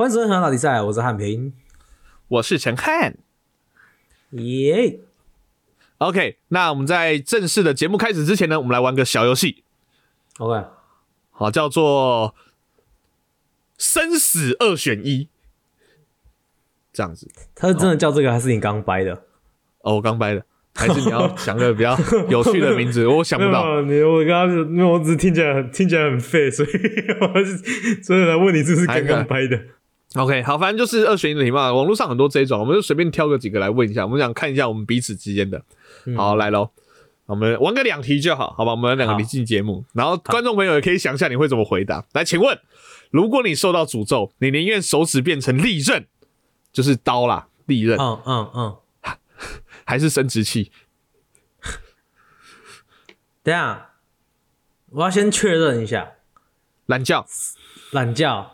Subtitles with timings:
[0.00, 1.52] 欢迎收看老比赛，我是汉平。
[2.26, 3.18] 我是陈汉。
[4.30, 4.98] 耶、
[5.98, 9.62] OK，那我们在正式的节目开始之前呢，我们来玩个小游戏
[10.38, 10.64] ，OK，
[11.32, 12.34] 好，叫做
[13.76, 15.28] 生死二选一，
[16.94, 17.30] 这样子。
[17.54, 19.24] 他是真的叫这个，还是你刚掰的？
[19.82, 20.42] 哦，我刚掰的，
[20.74, 21.94] 还是你要想个比较
[22.30, 23.06] 有趣的名字？
[23.06, 23.82] 我想不到。
[23.82, 26.70] 你我刚刚因为我只是听起来很听起来很废，所以
[28.02, 29.62] 所以来问你，这是刚刚掰的。
[30.16, 35.62] OK，好，反正就是二选一的题嘛，网络上很多这种，我们就随便挑个几个来问一下，我们想看一下我们彼此之间的。
[36.16, 36.70] 好，来喽，
[37.26, 38.72] 我们玩个两题就好，好吧？
[38.72, 42.04] 我们两个题进节目，然后观众朋友也可以想一下你会怎么回答。
[42.12, 42.58] 来，请问，
[43.10, 46.06] 如果你受到诅咒，你宁愿手指变成利刃，
[46.72, 48.76] 就是刀啦，利刃，嗯嗯嗯，
[49.86, 50.72] 还是生殖器？
[53.44, 53.90] 等一下，
[54.90, 56.14] 我要先确认一下，
[56.86, 57.24] 懒觉，
[57.92, 58.50] 懒觉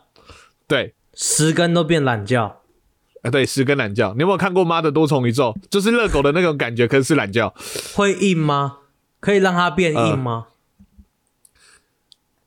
[0.69, 2.61] 对，十根都变懒觉，
[3.23, 4.13] 啊对，十根懒觉。
[4.13, 5.53] 你有没有看过《妈的多重宇宙》？
[5.71, 7.53] 就是热狗的那种感觉，可是是懒觉。
[7.95, 8.81] 会硬吗？
[9.19, 10.49] 可以让它变硬吗？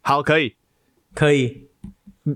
[0.02, 0.56] 好，可以。
[1.16, 1.68] 可以。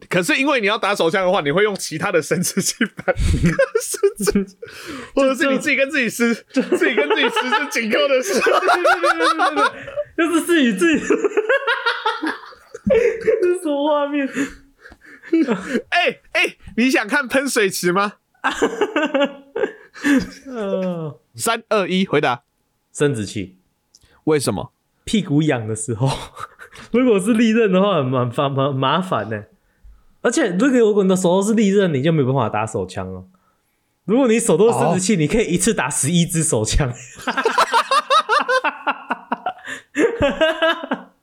[0.10, 4.58] 可是因为你要打手枪的话，你会用其他的生殖器把你的生殖，
[5.14, 8.50] 或者是你自己跟自己撕，自己跟自己撕是紧扣的时候，
[10.18, 11.06] 就是自己自己，
[12.90, 14.28] 这是什么画面？
[15.90, 18.14] 哎哎，你想看喷水池吗？
[20.48, 22.44] 呃， 三二一，回答。
[22.92, 23.58] 生殖器，
[24.26, 24.72] 为什么？
[25.06, 26.10] 屁股痒的时候，
[26.92, 29.44] 如果是利刃的话，很麻烦麻麻烦呢。
[30.22, 33.26] 而且，如果如果你的手都是利刃，你就没有办法打手枪了。
[34.06, 36.94] 如果你手都是生殖器，你可以一次打十一支手枪。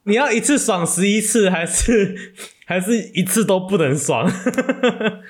[0.04, 2.34] 你要一次爽十一次，还是
[2.70, 4.30] 还是一次都不能爽？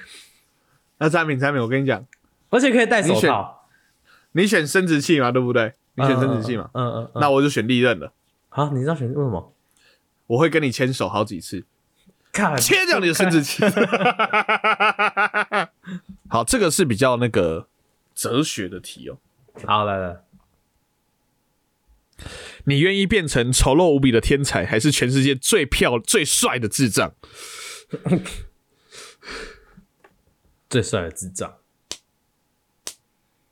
[1.01, 2.05] 那产品产品，我跟你讲，
[2.51, 3.67] 而且可以戴手你选套。
[4.33, 5.73] 你选生殖器嘛，对不对？
[5.95, 7.21] 你选生殖器嘛，嗯嗯嗯。
[7.23, 8.13] 那我就选利刃了。
[8.51, 9.55] 好，你知道选为什么？
[10.27, 11.65] 我会跟你牵手好几次，
[12.31, 13.65] 看切掉你的生殖器。
[16.29, 17.69] 好，这个是比较那个
[18.15, 19.17] 哲学的题哦。
[19.67, 20.17] 好，来来，
[22.65, 27.13] 你愿意变成丑陋无比的天才，还是全世界最漂最帅的智障？
[30.69, 31.57] 最帅的智障，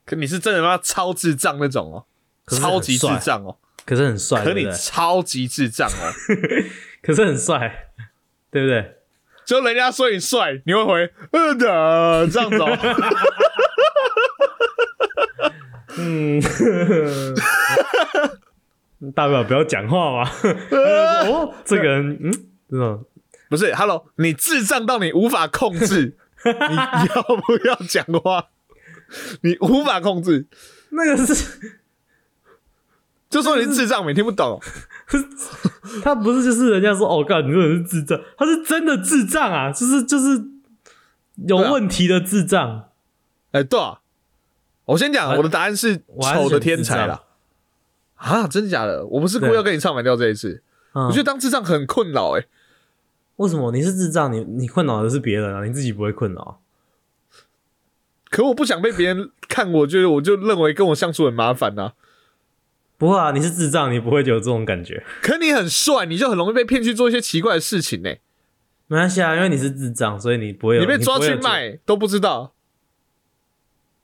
[0.05, 0.77] 可你是真的吗？
[0.77, 2.05] 超智障那种哦，
[2.47, 4.65] 超级智障哦，可是很帅，可你？
[4.71, 6.13] 超级智障哦。
[7.01, 7.89] 可是很帅，
[8.51, 8.95] 对不对？
[9.45, 12.77] 就人家说你帅，你会回嗯的这样子哦。
[15.97, 16.41] 嗯，
[19.15, 20.29] 大不了不要讲话嘛。
[21.27, 22.31] 哦，这个人，嗯，
[22.69, 22.99] 真的
[23.49, 26.75] 不是，Hello，你智障到你无法控制， 你
[27.15, 28.47] 要不要讲话？
[29.41, 30.47] 你无法控制，
[30.89, 31.71] 那个是
[33.29, 34.61] 就说你是智障，你听不懂。
[36.03, 40.43] 他不是就是人家说哦，干你这个人是智障，他是真的智障啊，就是就是
[41.47, 42.89] 有问题的智障。
[43.51, 44.01] 哎、对啊，
[44.85, 47.23] 我先讲，我我的答案是我丑的天才啦。
[48.19, 49.05] 啊，真的假的？
[49.07, 50.63] 我不是故意要跟你唱反调这一次。
[50.93, 52.45] 嗯我觉得当智障很困扰哎、
[53.35, 54.33] 为什么你是智障？
[54.33, 56.61] 你你困扰的是别人啊，你自己不会困扰。
[58.29, 61.93] 可我不想被别人看我，觉得我就认为跟我相处很麻烦呐、
[62.97, 65.05] 不会啊，你是智障，你不会有这种感觉。
[65.21, 68.09] 可你很帅，你就很容易被骗去做一些奇怪的事情呢、
[68.87, 72.55] 没关系啊，因为你是智障，所以你不会有你被抓去卖都不知道。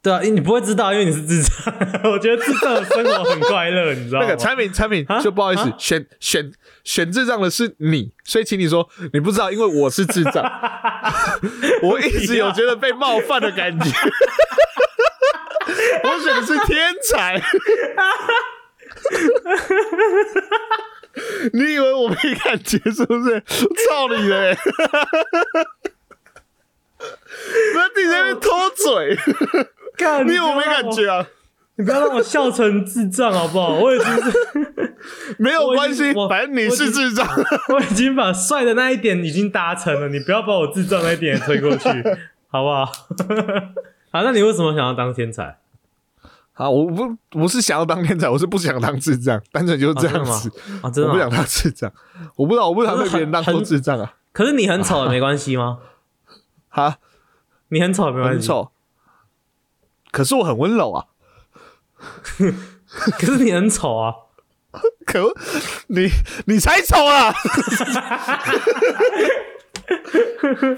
[0.05, 1.73] 对啊，你不会知道，因为你是智障。
[2.03, 4.25] 我觉得智障的生活很快乐，你知道吗？
[4.27, 6.51] 那个产品产品啊就不好意思啊，选选
[6.83, 10.45] 选智障的是你，所以请你说你不知道，因为我是智障，
[11.81, 13.89] 我一直有觉得被冒犯的感觉。
[16.03, 17.41] 我选的是天才，
[21.51, 23.41] 你以为我没感觉是不是？
[23.87, 24.55] 操你的、欸！
[27.73, 29.17] 那你在那边偷嘴，
[29.97, 31.09] 干你以为我没感觉？
[31.09, 31.25] 啊？
[31.77, 33.73] 你不要让我笑成智障好不好？
[33.73, 37.27] 我已经是， 没有关系反正你是智障。
[37.69, 41.89] 我已经把帅的那一点已经达成了，你不要把我智障那一点也推过去，
[42.47, 42.85] 好不好？
[44.11, 45.57] 好，那你为什么想要当天才？
[46.53, 50.49] 好，我不我是想要当天才，我是不想当智障，单纯就是这样子。
[50.81, 51.09] 啊，真的吗？
[51.09, 51.91] 我不想当智障，
[52.37, 54.13] 我不知道，我不想被别人当做智障啊！
[54.31, 55.79] 可是你很丑也没关系吗？
[56.69, 56.99] 哈，
[57.67, 58.71] 你很丑也没关系，很丑，
[60.15, 61.07] 可是我很温柔啊！
[63.19, 64.13] 可是你很丑啊！
[65.05, 65.33] 可
[65.87, 66.09] 你
[66.45, 67.33] 你才丑啊！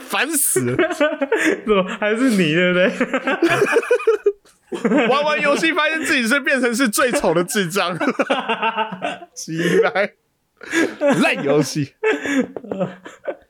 [0.02, 0.76] 烦死了！
[1.68, 2.80] 怎么还是你对不
[4.82, 5.08] 对？
[5.08, 7.96] 玩完游戏发现自己是变成是最丑的智障，
[9.36, 10.14] 起来
[11.22, 11.94] 烂游戏。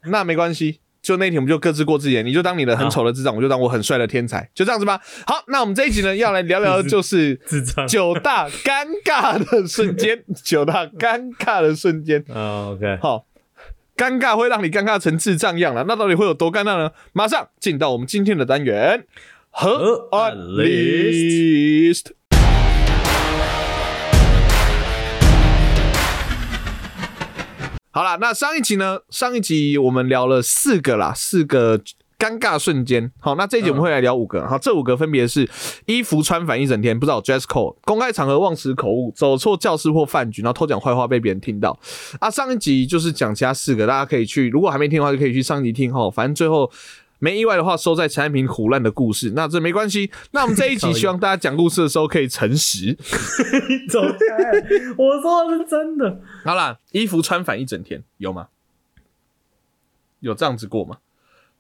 [0.03, 4.99] 那没关系，就那天我们就各自过自己的，你就当你的很丑的智障，我就当我很帅的天才，就这样子吧。
[5.25, 7.39] 好，那我们这一集呢，要来聊聊的就是
[7.87, 12.21] 九大尴尬的瞬间，九大尴尬的瞬间。
[12.35, 13.25] 啊，OK，好，
[13.95, 16.91] 尴尬会让你尴尬成智障样了，那到底会有多尴尬呢？
[17.13, 19.05] 马上进到我们今天的单元。
[19.49, 22.11] 和和 on on list。
[27.97, 28.99] 好啦，那上一集呢？
[29.09, 31.79] 上一集我们聊了四个啦，四个
[32.19, 33.11] 尴尬瞬间。
[33.19, 34.47] 好，那这一集我们会来聊五个。
[34.47, 35.49] 好，这五个分别是
[35.87, 41.75] 衣服穿反一整天，不知道 dress code，公开场合忘词口误，走错教室或饭局，然后偷讲坏话被别人听到。
[42.19, 46.07] 啊，上一集就是讲其他四个，大家可以去，如果还没听的话，就可以去上一集听哈。
[46.11, 46.71] 反正最后
[47.19, 50.11] 没意外的话，收在陈安平虎烂的故事，那这没关系。
[50.31, 52.97] 那我们这一集 希望大家讲故事的时候可以诚实。
[53.69, 54.15] 你 走开！
[54.97, 56.21] 我说的是真的。
[56.43, 58.49] 好啦，衣服穿反一整天有吗？
[60.19, 60.97] 有这样子过吗？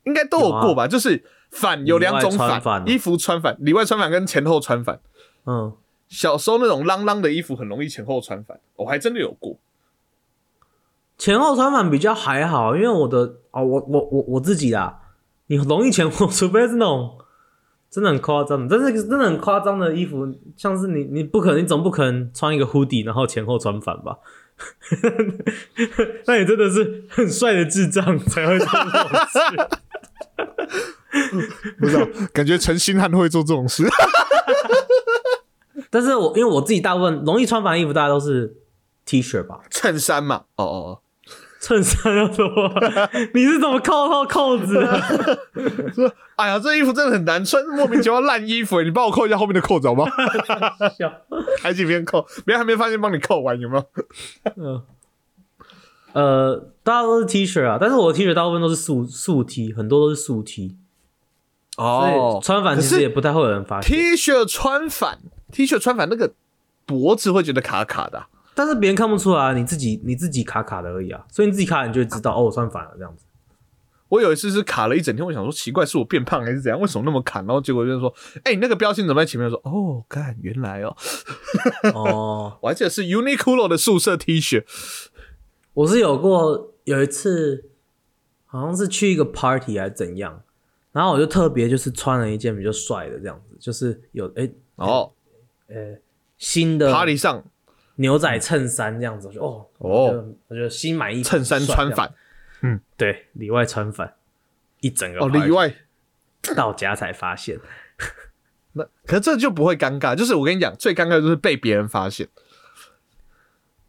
[0.03, 0.87] 应该都有过吧。
[0.87, 4.99] 就是反有两种反衣服穿反，里外穿反跟前后穿反。
[5.45, 5.73] 嗯，
[6.07, 9.57] 小时候那种啷啷的衣服很容易前后穿反，我还真的有过。
[11.17, 13.17] 前后穿反比较还好，因为我的
[13.51, 15.01] 哦，我我我我自己啦，
[15.47, 17.17] 你容易前后，除非是那种
[17.89, 24.17] 真的很夸张的，但是真的很夸张的衣服，像是你你不可能，你总不可能穿一个 hoodie 然后前后穿反吧？
[26.25, 29.39] 那你真的是很帅的智障才会做这种事。
[31.79, 33.87] 不知道，感觉陈星汉会做这种事。
[35.89, 38.57] 但是我因为我自己大部分容易穿反的衣服，大家都是
[39.05, 40.99] T 恤吧，衬衫嘛，哦哦哦，
[41.67, 42.71] 衬衫要怎么？
[43.33, 45.41] 你是怎么扣到扣子的？
[45.93, 50.05] 说，哎呀，这衣服真的很难穿，莫名其妙烂衣服，你帮我扣一下后面的扣子好吗？
[50.97, 51.11] 笑
[51.61, 53.85] 还几边扣，别人还没发现帮你扣完，有没有？
[54.55, 54.81] 嗯，
[56.13, 60.77] 呃，大家都是 T 恤啊，但是我的 T 恤大部分都是素素 T，很多都是素 T，
[61.75, 63.93] 哦穿反其实也不太会有人发现。
[63.93, 65.19] T 恤穿反
[65.51, 66.31] ，T 恤穿反那个
[66.85, 73.23] 脖子会觉得卡卡的啊、但是别人看不出来啊，你自己你自己卡卡的而已啊，所以你自己卡，你就会知道哦，我穿反了这样子。
[74.09, 76.81] 我有一次是卡了一整天，我想说奇怪，是我变胖还是怎样？
[76.81, 77.39] 为什么那么卡？
[77.41, 78.11] 然后结果就是说，
[78.43, 79.47] 哎、你那个标签怎么在前面？
[79.47, 80.97] 说哦，干，原来哦，
[81.93, 84.63] 哦， 我还记得是 Uniqlo 的宿舍 T 恤，
[85.75, 87.65] 我是有过有一次，
[88.47, 90.41] 好像是去一个 party 还是怎样，
[90.91, 95.11] 然后我就特别就是穿了一件比较帅的这样子，就是有哎、哦
[96.39, 97.43] 新的，Party 上
[97.97, 99.89] 牛仔衬衫这样子，我就哦哦。
[100.05, 102.11] 我就我觉得新买衣服衬衫穿反，
[102.61, 102.79] 嗯。
[102.95, 104.15] 对，里外穿反，
[104.79, 105.71] 一整个哦，里外。
[106.55, 107.59] 到家才发现，
[108.73, 112.29] 那可是这就不会尴尬，就是我跟你讲，最尴尬的就是被别人发现。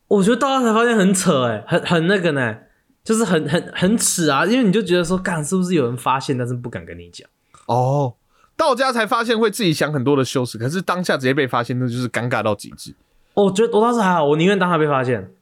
[0.09, 2.57] 我觉得到家才发现很扯哎、很很那个呢，
[3.05, 7.29] 就是很很很耻啊，因为你就觉得说，干是不是有人发现，但是不敢跟你讲。
[7.67, 8.17] 哦，
[8.57, 12.93] 到家才发现会自己想很多的羞耻，可是当下直接被发现，那就是尴尬到极致。
[13.39, 15.33] 哦我觉得我倒是还好，我宁愿当他被发现。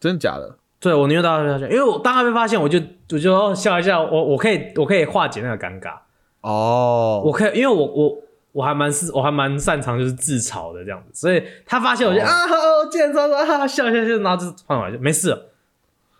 [0.00, 0.56] 真的假的？
[0.80, 5.92] 对，我宁愿当他被发现，因为我当他被发现，我就我就哦笑一下，我我可以我可以化解那个尴尬，
[6.40, 8.22] 哦，我可以，因为我我
[8.52, 15.50] 我还蛮是我还蛮擅长就是自嘲的这样子，所以他发现我就、哦啊哦健身啊笑笑笑，然后就换回来就没事了，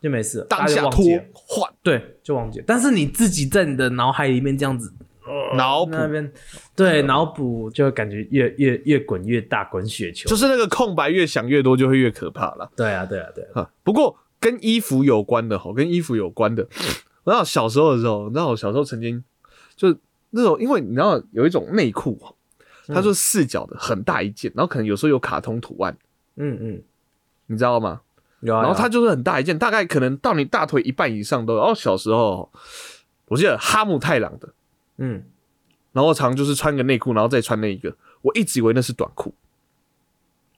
[0.03, 2.65] 就没事了，大家当下脱换对，就忘记了。
[2.69, 4.93] 但是你自己在你的脑海里面这样子
[5.57, 6.33] 脑补那，边，
[6.77, 10.29] 对脑补就会感觉越越越滚越大，滚雪球。
[10.29, 12.71] 就是那个空白越想越多，就会越可怕了。
[12.77, 13.63] 对啊，对啊，对啊。
[13.63, 16.63] 哈，不过跟衣服有关的哈，跟衣服有关的，
[17.25, 19.23] 我知道小时候的时候，你知道我小时候曾经
[19.77, 19.97] 就是
[20.31, 22.19] 那种，因为你知道有一种内裤，
[22.89, 25.97] 它就是四角的，很大一件，然后可能有时候有卡通图案，
[26.37, 26.83] 嗯嗯，
[27.47, 28.01] 你知道吗？
[28.41, 28.57] 有啊。
[28.57, 31.59] 有啊然后它就是很大一件，大概可能到你大腿一半以上都有。
[31.61, 32.51] 然后小时候，
[33.27, 34.49] 我记得哈姆太郎的，
[35.03, 35.25] 嗯，
[35.93, 39.35] 然后我常就是穿个内裤，然后再穿那一个，我一直以为那是短裤，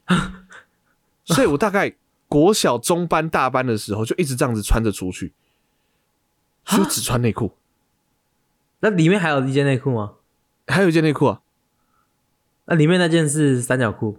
[1.25, 1.95] 所以我大概
[2.27, 5.33] 国小中班、大班的时候就一直这样子穿着出去，
[6.65, 7.57] 就只穿内裤，
[8.81, 10.15] 那里面还有一件内裤吗？
[10.67, 11.41] 还有一件内裤啊，
[12.65, 14.19] 那里面那件是三角裤。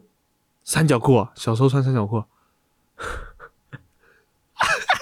[0.63, 2.27] 三角裤啊，小时候穿三角裤、啊。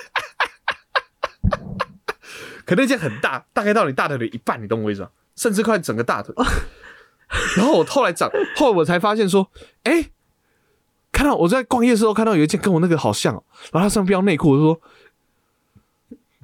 [2.72, 5.10] 可那件很大，大概到你大腿的一半，你懂我意思吗？
[5.36, 6.34] 甚至快整个大腿。
[7.58, 9.52] 然后我后来长，后来我才发现说，
[9.84, 10.10] 哎、
[11.12, 14.82] 看到我在逛夜的时候看到有一件跟我那个好像、哦，然后它上面标内裤，我就说，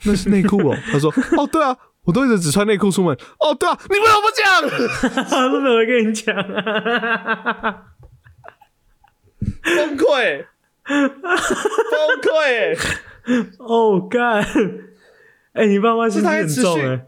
[0.04, 0.78] 那是内裤哦。
[0.92, 5.50] 他说：“哦，对啊，我都一直只穿内裤出门。”哦，对啊，你为什么不讲？
[5.50, 7.84] 都没有人跟你讲啊！
[9.64, 10.46] 崩溃，
[10.84, 11.10] 崩
[12.22, 12.78] 溃！
[13.60, 14.46] 哦，干！
[15.58, 17.02] 哎，你爸妈心机很重哎，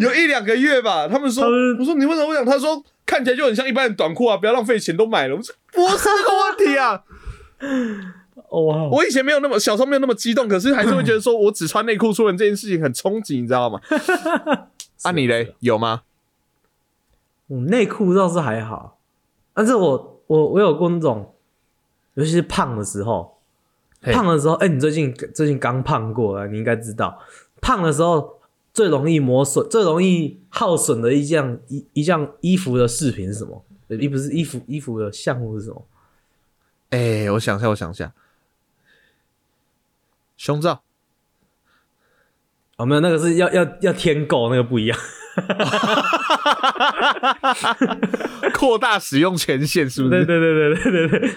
[0.00, 1.06] 有一两个月吧。
[1.06, 1.44] 他们说，
[1.78, 2.44] 我说你为什么不讲？
[2.44, 5.36] 他说看起来就很像一般的短裤啊，不要浪费钱，都买了。
[5.36, 7.04] 我说不是这个问题啊。
[8.50, 8.88] 哇！
[8.90, 13.80] 我以前没有那么小时候没有那么激动，可是还是会觉得说我只穿内裤出门这件事情很冲击，你知道吗？
[15.02, 16.02] 啊，你嘞有吗？
[17.48, 18.98] 嗯，内裤倒是还好，
[19.54, 21.34] 但是我我我有过那种，
[22.14, 23.38] 尤其是胖的时候，
[24.02, 27.18] 胖的时候，哎，你最近最近刚胖过啊，你应该知道，
[27.62, 28.42] 胖的时候
[28.74, 33.64] 最容易磨损、最容易耗损的一件一一件衣服的饰品是什么？
[33.88, 35.86] 衣不是衣服衣服的项目是什么？
[36.90, 38.12] 哎，我想一下，我想一下。
[40.36, 40.82] 胸罩，
[42.76, 44.98] 哦，没有，那个是要要要添购，那个不一样，
[48.52, 50.24] 扩大使用权限是不是？
[50.24, 51.34] 对对对对对对对。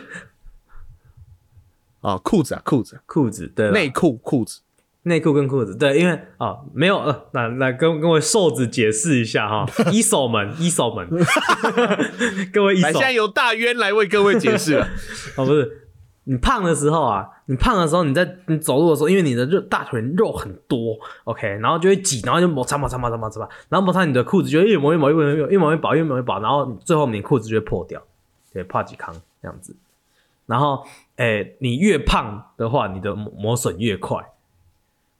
[2.01, 4.61] 哦，裤子啊，裤子，裤子，对，内裤，裤子，
[5.05, 11.07] 内裤跟裤子，对，因为啊，没有，呃，那来跟各位瘦子解释一下哈，一手门，一手门，
[12.51, 14.87] 各位一手，现在由大渊来为各位解释了，
[15.37, 15.81] 哦，不是。
[16.27, 28.01] 你胖的时候啊，你胖的时候，你在你走路的时候，因为你的肉大腿肉很多，OK，然后就会挤，然后就摩擦摩擦摩擦摩擦，然后摩擦你的裤子，就会越磨越磨越磨越磨越薄越磨越薄，然后最后你裤子就会破掉，
[28.51, 29.75] 对，怕几康这样子。
[30.47, 30.83] 然后，
[31.17, 34.17] 哎，你越胖的话，你的磨损越快，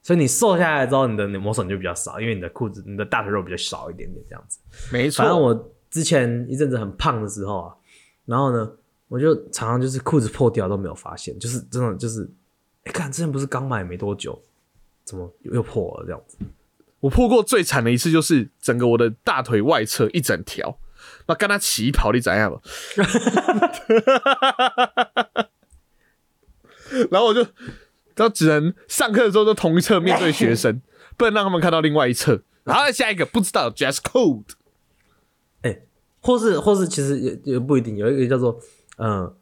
[0.06, 4.60] 所以你瘦下来之后，你的磨损就比较少，因为你的裤子你的大腿肉比较少一点点这样子。
[4.94, 5.24] 没错。
[5.24, 7.76] 反正我之前一阵子很胖的时候啊，
[8.26, 8.72] 然后呢。
[9.08, 12.28] 我就常常就是裤子破掉都没有发现，就是真的就是，
[12.86, 14.42] 哎，看之前不是刚买没多久，
[15.04, 16.36] 怎么又破了这样子？
[17.02, 20.80] 我破过最惨的一次就是整个我的大腿外侧一整条，
[21.28, 22.60] 那跟他起跑你怎样吧？
[27.12, 27.46] 然后我就，
[28.16, 30.82] 然后只能上课的时候都同一侧面对学生，
[31.18, 32.42] 不能让他们看到另外一侧。
[32.64, 34.46] 然后下一个不知道 dress code，
[35.62, 35.82] 哎，
[36.22, 38.60] 或是或是其实也也不一定，有一个叫做。
[38.98, 39.34] 嗯，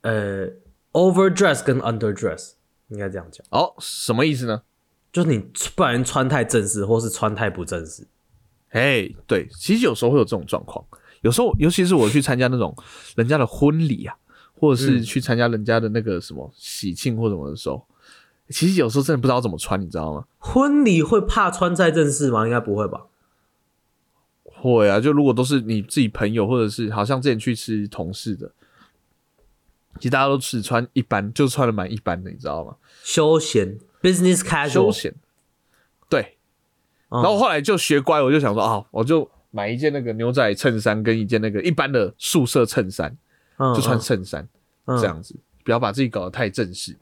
[0.00, 0.48] 呃
[0.90, 2.54] ，overdress 跟 underdress
[2.88, 4.62] 应该这样讲哦，什么意思呢？
[5.12, 5.38] 就是你
[5.76, 8.08] 不然穿太正式，或是穿太不正式。
[8.70, 10.84] 哎，对，其实有时候会有这种状况。
[11.20, 12.76] 有时候，尤其是我去参加那种
[13.14, 14.16] 人家的婚礼啊，
[14.58, 17.86] 或者是去参加人家的那个什么喜庆或什么的时候，
[18.50, 20.24] 其实有时候真的不知道怎么穿，你知道吗？
[20.38, 22.46] 婚礼会怕穿太正式吗？
[22.46, 23.06] 应该不会吧。
[24.44, 28.50] 会啊，就如果都是你自己朋友，或者是好像之前去吃同事的，
[29.96, 32.74] 其实大家都只穿一般，就穿的蛮一般的，你知道吗？
[33.04, 35.14] 休闲，business casual，休闲。
[36.08, 36.36] 对。
[37.10, 43.16] 然后后来就学乖，我就想说啊，我就买一件那个牛仔衬衫，跟一件那个一般的宿舍衬衫，
[43.74, 44.48] 就穿衬衫
[44.86, 46.96] 这样子，不要把自己搞得太正式。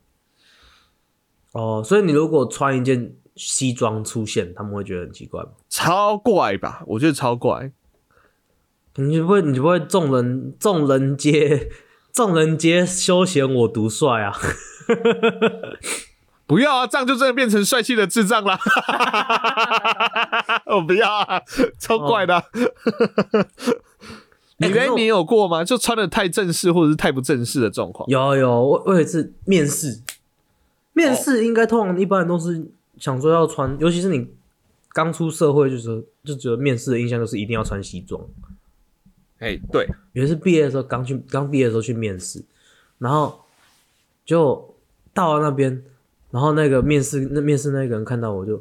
[1.52, 3.16] 哦，所以你如果穿一件。
[3.38, 5.50] 西装出现，他们会觉得很奇怪吗？
[5.68, 7.70] 超怪吧，我觉得超怪。
[8.94, 11.68] 你不会，你不会众人众人皆
[12.14, 14.32] 众人皆休闲，我独帅啊！
[16.48, 18.58] 不要啊，这样就真的变成帅气的智障了。
[20.68, 21.42] 我 不要啊，
[21.78, 22.42] 超怪的。
[24.58, 25.64] 你嘞，你有过吗？
[25.64, 28.08] 就穿的太正式，或者是太不正式的状况？
[28.08, 30.00] 有有，我我有一次面试，
[30.92, 32.70] 面试应该通常一般人都是。
[32.98, 34.26] 想说要穿，尤其是你
[34.94, 38.18] 刚出社会，就是就觉得面试的印象就是一定要穿西装。
[39.38, 42.42] 哎，对，有一次毕业的时候，刚去刚毕业的时候去面试，
[42.96, 43.38] 然后
[44.24, 44.74] 就
[45.12, 45.84] 到了那边，
[46.30, 48.56] 然后那个面试那面试那个人看到我就，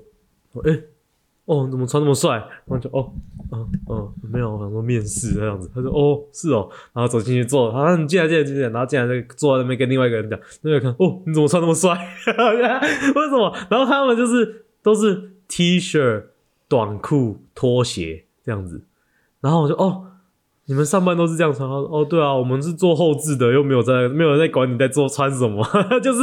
[0.65, 0.81] 哎，
[1.45, 2.31] 哦，怎么穿那么帅？
[2.65, 3.13] 然后就哦，
[3.51, 5.69] 嗯嗯，没有，我想说面试这样子。
[5.73, 11.91] 他说哦，是哦，然后走进去坐，他说你进来进来进来，然后进来就坐在那边跟另外一个人讲，那个看哦，你怎么穿那么帅？
[12.27, 13.55] 为什么？
[13.69, 16.23] 然后他们就是都是 T 恤、
[16.67, 18.83] 短裤、拖鞋这样子，
[19.41, 20.03] 然后我就哦。
[20.67, 21.69] 你们上班都是这样穿？
[21.69, 25.63] 他说哦，对啊，我们是做后置的，又没有在，没有人在管你在做穿什么，
[26.01, 26.21] 就是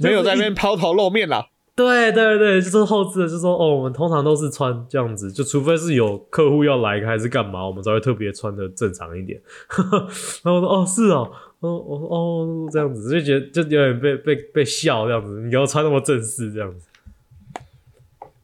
[0.00, 1.44] 没有在那边抛头露面啦。
[1.74, 9.40] 对对对，就是后置的，就说哦，我们通常都是穿这样子，就除非是有客户要来还是干嘛，我们才会特别穿的正常一点。
[10.44, 16.86] 然后我说哦，是哦，哦哦哦，这样子就觉得就有点被被被笑这样子，你要穿那么正式这样子。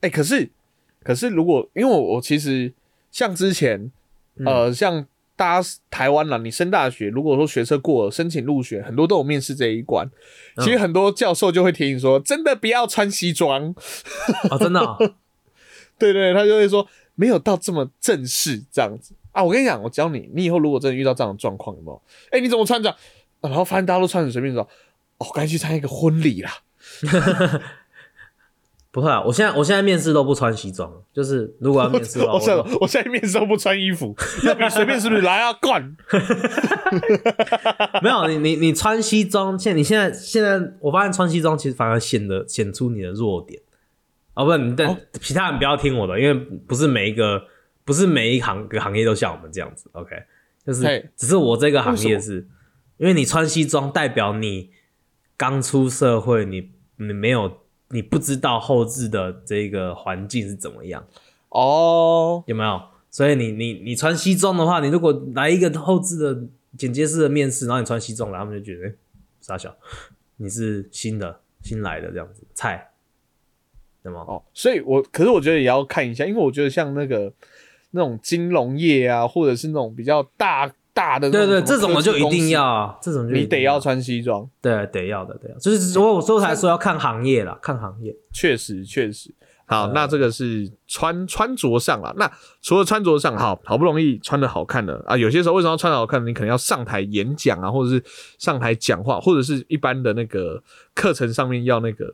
[0.01, 0.49] 哎，可是
[1.03, 2.73] 可是如果因为我我其实
[3.11, 3.91] 像之前
[4.45, 5.07] 呃像。
[5.39, 10.11] 大家台湾啦，你升大学，如果说学测过了，申请入学，很多都有面试这一关。
[10.57, 13.73] 其实很多教授就会提醒说，真的不要穿西装。
[14.51, 14.99] 啊，真的、 哦，
[15.97, 19.45] 对对，他就会说没有到这么正式这样子啊。
[19.45, 22.03] 我跟你讲，我教你，你以后如果真的遇到这样的状况，有没有？
[22.33, 22.97] 哎，你怎么穿着、啊
[23.41, 24.69] 然后发现大家都穿很随便的时候，
[25.19, 26.51] 哦，该去参加一个婚礼啦。
[28.99, 29.23] 不会啊！
[29.23, 34.13] 我现在我现在面试都不穿西装，就是如果要面试的话， 我现在我我现在面试都不穿衣服，
[34.45, 35.23] 要比随便是不是？
[35.23, 35.97] 来啊，干！
[38.03, 43.63] 没有你你你穿西装，现你现在现在我发现穿西装其实反而显得显出你的弱点。
[44.35, 47.45] 哦，不，你但、其他人不要听我的，因为不是每一个
[47.85, 49.89] 不是每一行个行业都像我们这样子。
[49.93, 50.11] OK，
[50.67, 52.49] 就是只是我这个行业是，
[52.97, 54.71] 因为你穿西装代表你
[55.37, 57.59] 刚出社会，你你没有
[57.91, 61.07] 你不知道后置的这个环境是怎么样。
[61.51, 62.81] 哦，有没有？
[63.11, 68.93] 所以你你你穿西装的话，你如果来一个后置的剪接式的面试，然后你穿西装来，他们就觉得哎，
[69.41, 69.75] 傻、小，
[70.37, 72.91] 你是新的新来的这样子菜，
[74.03, 74.21] 对吗？
[74.29, 77.33] 哦，所以我可是我觉得也要看一下，因为我觉得像那个
[77.93, 85.57] 那种金融业啊，或者是那种比较大大的对对，这种我就一定要啊，这种就你得要穿西装，对，得要的，得要。
[85.59, 88.13] 就是我我说才说要看行业啦，看行业。
[88.33, 89.33] 确实确实。
[89.65, 92.13] 好，呃那这个是穿穿着上啊。
[92.17, 92.29] 那
[92.63, 96.27] 除了穿着上，好好不容易穿的好看的啊，有些时候为什么要穿的好看呢？
[96.27, 98.03] 你可能要上台演讲啊，或者是
[98.39, 100.61] 上台讲话，或者是一般的那个
[100.95, 102.13] 课程上面要那个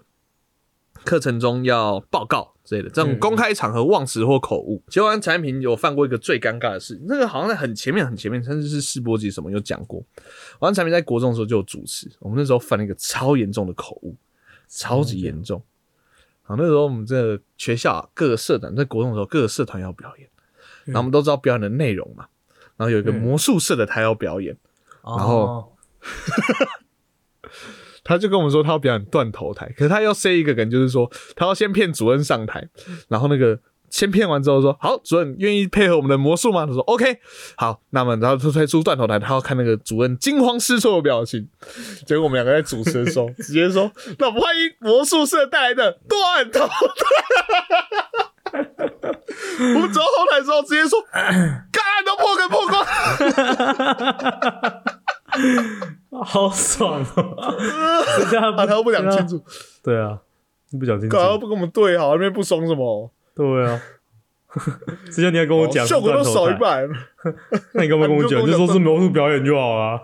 [1.04, 4.82] 课程中要报告之类的，这种嗯公开场合忘词或口误。
[4.88, 10.02] 结完产品有犯过一个最尴尬的事，那个好像在很前面很前面，甚至是试播集什么有讲过。
[10.60, 14.16] 完产品在国中的时候就有主持，我们那时候犯了一个超严重的口误，
[14.68, 15.62] 超级严重。
[16.42, 20.28] 好，那时候我们这个学校、啊、各个社团在国中的时候，各个社团要表演，
[20.84, 22.26] 然后我们都知道表演的内容嘛。
[22.76, 24.56] 然后有一个嗯魔术社的他要表演，
[25.02, 25.74] 然后
[28.04, 32.68] 他就跟我们说他要表演断头台，可是他要 say 一个梗，就是说他要先骗主任上台，
[33.08, 36.66] 然后那个先骗完之后说好，主任愿意配合我们的魔术吗？
[36.66, 37.18] 他说 OK，
[37.56, 41.48] 好，那么然后他推出断头台，他要看那个主任惊慌失措的表情。
[42.06, 46.74] 结果我们两个在主持的时候， 直接说那我们欢迎魔术社带来的断头台。
[49.56, 51.00] 我们走到后台之后，直接说
[51.70, 52.84] 干都破梗破光。
[56.22, 57.56] 好爽哦！
[58.20, 59.42] 人家啊，他又不讲清楚，
[59.82, 60.20] 对啊，
[60.70, 63.80] 你不讲清楚干，他不跟我们对好，那边不爽什么，对啊。
[65.10, 66.88] 之前你还跟我讲效果都少一半，
[67.74, 68.40] 那你干嘛跟我讲？
[68.40, 70.00] 你就说是魔术表演就好了。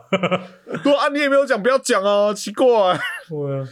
[0.83, 2.67] 对啊，你也没有讲，不要讲啊，奇怪。
[3.29, 3.69] 对啊，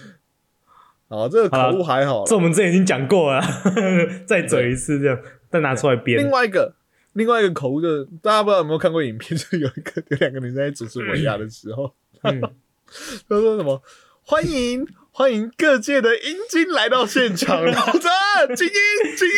[1.09, 3.43] 啊，这个口误还好啦这我们之前已经讲过了，
[4.25, 5.19] 再嘴一次这样，
[5.51, 6.31] 再拿出来编另。
[6.31, 6.73] 外一个，
[7.15, 12.41] 另外一个口误就是，大家不知道有没有看过影片，就有一个有两个女生在主持尾牙的时候，嗯，
[13.29, 13.83] 他说什么
[14.23, 19.35] 欢迎欢迎各界的阴茎来到现场，然后这精英精英。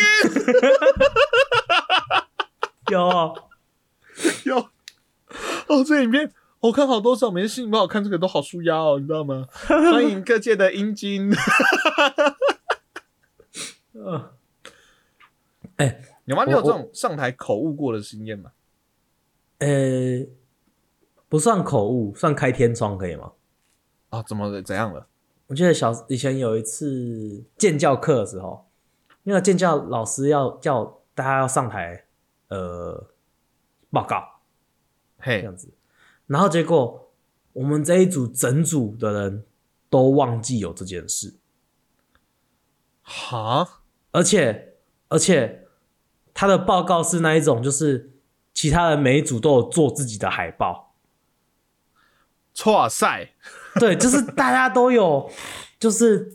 [2.91, 3.07] 有。
[3.07, 3.33] 啊，
[4.43, 4.57] 有。
[5.67, 9.47] 哦，这影片我看好多次，每次心情不好看这个都好舒压哦，你知道吗？
[9.67, 11.31] 欢迎各界的阴茎，
[13.93, 14.29] 嗯，
[15.77, 16.43] 哎，有吗？
[16.45, 16.63] 你有我。
[16.63, 18.51] 这种上台口误过的经验吗？
[19.59, 19.67] 呃，
[21.31, 23.31] 不算口误，算开天窗可以吗？
[24.09, 24.61] 啊，怎么？
[24.61, 25.07] 怎样了？
[25.47, 28.69] 我记得小以前有一次建教课的时候，
[29.23, 32.03] 那个建教老师要叫大家要上台，
[32.49, 33.07] 呃，
[33.89, 34.21] 报告
[35.19, 35.73] 嘿这，样子，
[36.27, 37.13] 然后结果
[37.53, 39.45] 我们这一组整组的人
[39.89, 41.35] 都忘记有这件事，
[43.03, 44.75] 哈，而且
[45.07, 45.65] 而且
[46.33, 48.11] 他的报告是那一种，就是
[48.53, 50.90] 其他人每一组都有做自己的海报，
[52.65, 53.29] 哇塞，
[53.79, 55.29] 对，就是大家都有，
[55.79, 56.31] 就是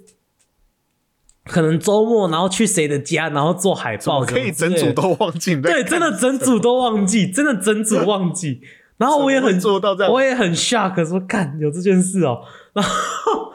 [1.45, 8.61] 可能周末然后去谁的家，然后做海报，可以整组都忘记对，真的整组都忘记， 真的整组忘记。
[8.97, 12.41] 然后我也很做到这样我也很 shock，说干有这件事哦。
[12.73, 13.53] 然后，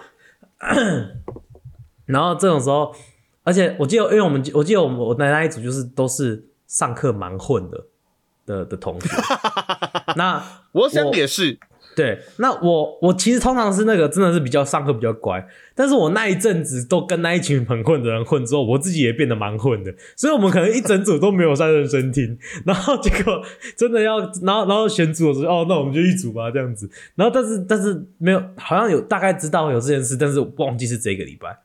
[2.06, 2.96] 然后这种时候，
[3.44, 7.86] 而且我记得，因为我们我记得我们我的那一组就是都是上课蛮混的
[8.46, 9.10] 的的同学。
[10.16, 10.44] 那
[10.74, 11.58] 我想我也是，
[11.96, 23.44] 对，那我我其实通常是那个真的是比较上课比较乖，但是我那一阵子都跟那一群很混的人混之后，我自己也变得蛮混的，所以我们可能一整组都没有在认真听，然后结果
[23.76, 31.60] 真的要，然后然后选组的时候，哦，那我们就一组吧这样子，然后但是但是没有，好像有大概知道有这件事，但是忘记是这个礼拜，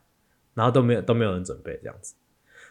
[0.54, 2.14] 然后都没有都没有人准备这样子，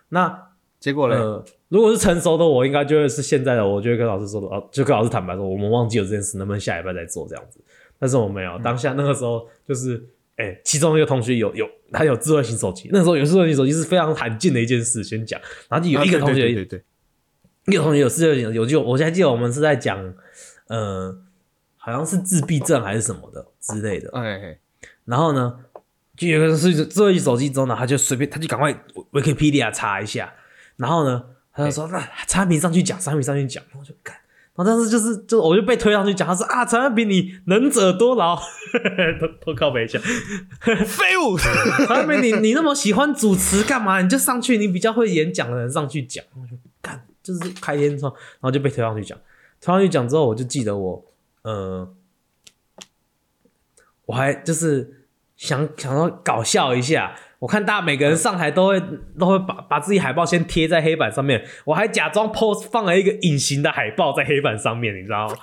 [0.09, 0.49] 那
[0.85, 1.15] 结果呢？
[1.15, 7.59] 呃，如果是成熟的我，应该就会是现在的我，就会跟老师说的，哦，就跟老师坦白说，我们忘记了这件事，能不能下礼拜再做这样子？
[7.97, 9.99] 但是我没有，当下那个时候就是，
[10.35, 16.83] 哎、其中一个同学有有他有智慧型手机，那时候有智慧型手机是非常罕见的一件事，先讲，然后就有一个同学，啊对对对对
[17.73, 20.13] 一个同学有智慧型，有就我现在记得我们是在讲，
[20.67, 21.17] 呃，
[21.77, 24.59] 好像是自闭症还是什么的之类的，对，哎，
[25.05, 25.61] 然后呢，
[26.15, 28.71] 就有个人是智慧型手机之后呢，他就随便他就赶快
[29.11, 30.31] Wikipedia 查一下，
[30.77, 34.15] 然后呢，他就说那产品上去讲，产品上去讲，然后我就干，
[34.55, 38.35] 然后但是就是就我就被推上去讲，他说啊，产品你能者多劳，
[39.19, 39.99] 偷偷靠背一下，
[40.85, 44.01] 废物，产品你你那么喜欢主持干嘛？
[44.01, 49.17] 你就上去，你比较会演讲的人上去讲，我就干就是开天窗，然后就被推上去讲，
[49.61, 51.05] 推上去讲之后，我就记得我
[51.43, 51.91] 呃。
[54.07, 58.81] 我还就是想想要搞笑一下，我看大家每个人上台都会
[59.19, 65.35] 都会把把自己海报先贴在黑板上面，我还假装 pose 放了一个隐形的海报在黑板上面，你知道吗？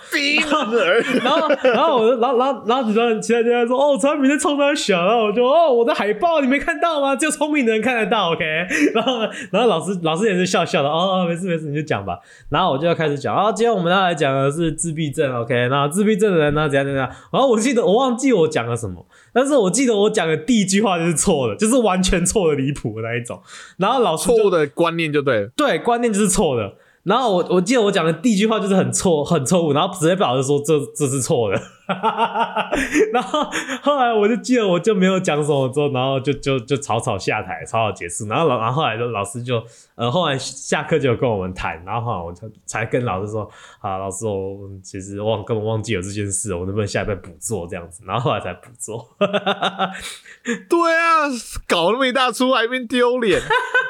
[1.23, 7.15] 然后然后我就然后然后然后其他人其他人在说哦，产品在冲他小，然后我就哦我的海报你没看到吗？
[7.15, 8.45] 只有聪明的人看得到，OK？
[8.95, 9.21] 然后
[9.53, 12.19] 然后老师老师也是笑笑的，哦哦没事没事你就讲吧。
[12.49, 15.69] 然后我就要开始讲，啊今天我们要来讲的是自闭症，OK？
[15.69, 17.09] 那自闭症的人呢怎样怎样？
[17.33, 23.43] 然后我记得我忘记我讲了什么，但是我记得我讲的第一句话就是错的，就是完全错的离谱的那一种。
[23.79, 25.51] 然后老师就错误的观念就对了。
[25.57, 26.75] 对，观念就是错的。
[27.05, 31.61] 然后我我记得我讲的第一句话就是很错很错误，然后直接被老师说这这是错的。
[33.13, 33.45] 然后
[33.83, 38.27] 后来我就记得我就没有讲什么，之后然后就就就草草下台，草草结束。
[38.29, 39.63] 然后老然后后来就老师就
[39.97, 48.05] 呃后来下课就有跟我们谈，然后后来我就才跟老师说啊，老师我其实忘根本忘记有这件事，我能不能下一拜补做这样子？
[48.07, 49.09] 然后后来才补做。
[49.19, 51.29] 对啊，
[51.67, 53.41] 搞那么一大出还变丢脸。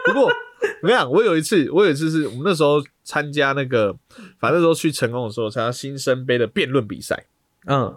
[0.06, 0.32] 不过
[0.82, 3.96] 我跟你讲，我有一次，我有一次是我们那时候参加那个，
[4.38, 7.26] 反正那时候去成功的时候参加新生杯的辩论比赛，
[7.66, 7.96] 嗯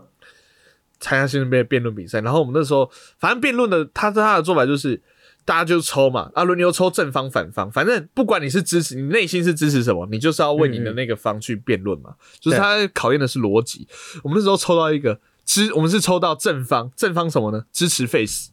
[0.99, 2.21] 参加新生杯的辩论比赛。
[2.21, 5.01] 然后我们那时候反正辩论的，他他的做法就是
[5.43, 13.87] 大家就抽嘛，啊轮流抽正方反方，反正不管你是支持你内心是支持什么，你就是要为你的那个方去辩论嘛，就是他考验的是逻辑。
[14.23, 17.65] 我们那时候抽到一个支，我们是抽到正方，正方什么呢？
[17.71, 18.51] 支持 face。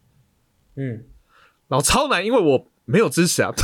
[0.77, 1.05] 嗯
[1.69, 3.51] 然后超难，因为我没有支持啊，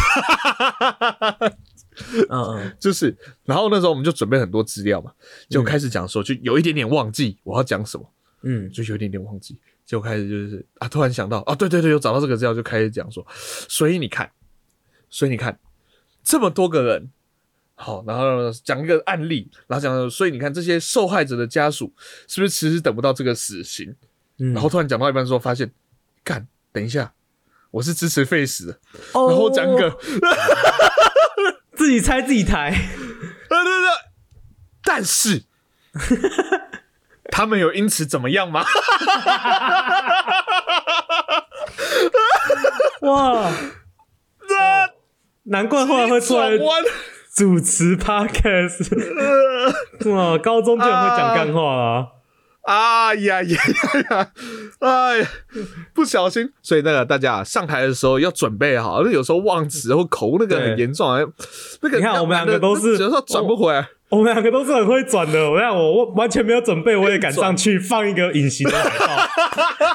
[2.31, 2.77] 嗯嗯。
[2.81, 3.15] 就是，
[3.45, 5.13] 然后那时候我们就准备很多资料嘛，
[5.51, 8.11] 就开始讲说就有一点点忘记我要讲什么，
[8.43, 8.71] 嗯。
[8.71, 13.27] 就有一点点忘记，就开始就是啊，突然想到，啊，对对对，有找到这个资料，就开始讲说，
[13.69, 14.31] 所以你看，
[15.11, 15.61] 所以你看，
[16.25, 17.11] 这么多个人，
[17.75, 21.93] 好，然后讲一个案例，然后讲到，所以你看这些受害者的家属
[22.27, 23.95] 是不是迟迟等不到这个死刑？
[24.39, 25.71] 嗯，然后突然讲到一半的时候，发现，
[26.25, 27.13] 干，等一下，
[27.71, 28.79] 我是支持废死的，
[29.13, 29.99] 哦然后讲一个。
[31.77, 32.71] 自己猜自己抬。
[33.49, 33.89] 对对对，
[34.83, 35.45] 但是
[37.31, 38.65] 他们有因此怎么样吗？
[43.03, 43.53] 哇，
[45.45, 46.51] 难怪后来会出来，
[47.37, 48.91] 主持 podcast。
[50.13, 52.09] 哇，高中就很会讲干话啦。
[52.69, 54.31] 哎呀呀呀呀！
[54.81, 55.27] 哎，
[55.95, 61.19] 不小心，所以那个大家啊上台的时候要准备好，那有时候忘词或口误那个很严重啊。
[61.81, 63.89] 那个你看我们两个都是有时候转不回来。
[64.11, 69.07] 我们两个都是很会转的，我让我完全没有准备，我也敢上去放一个隐形的海报。